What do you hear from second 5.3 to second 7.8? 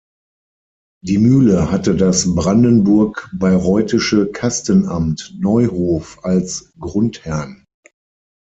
Neuhof als Grundherrn.